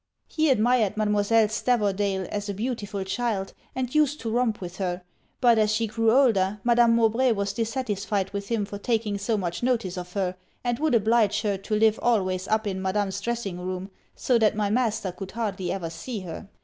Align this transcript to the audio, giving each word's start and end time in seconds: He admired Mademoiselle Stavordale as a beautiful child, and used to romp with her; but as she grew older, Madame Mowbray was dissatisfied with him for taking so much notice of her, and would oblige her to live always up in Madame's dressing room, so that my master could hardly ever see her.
He 0.27 0.49
admired 0.49 0.97
Mademoiselle 0.97 1.47
Stavordale 1.49 2.25
as 2.29 2.49
a 2.49 2.55
beautiful 2.55 3.03
child, 3.03 3.53
and 3.75 3.93
used 3.93 4.19
to 4.21 4.31
romp 4.31 4.59
with 4.59 4.77
her; 4.77 5.03
but 5.39 5.59
as 5.59 5.71
she 5.71 5.85
grew 5.85 6.11
older, 6.11 6.59
Madame 6.63 6.95
Mowbray 6.95 7.33
was 7.33 7.53
dissatisfied 7.53 8.31
with 8.33 8.47
him 8.47 8.65
for 8.65 8.79
taking 8.79 9.19
so 9.19 9.37
much 9.37 9.61
notice 9.61 9.99
of 9.99 10.13
her, 10.13 10.35
and 10.63 10.79
would 10.79 10.95
oblige 10.95 11.41
her 11.43 11.55
to 11.55 11.75
live 11.75 11.99
always 12.01 12.47
up 12.47 12.65
in 12.65 12.81
Madame's 12.81 13.21
dressing 13.21 13.59
room, 13.59 13.91
so 14.15 14.39
that 14.39 14.55
my 14.55 14.71
master 14.71 15.11
could 15.11 15.29
hardly 15.33 15.71
ever 15.71 15.91
see 15.91 16.21
her. 16.21 16.49